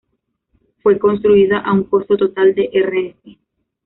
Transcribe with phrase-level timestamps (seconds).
[0.81, 3.37] Fue construida a un costo total de Rs.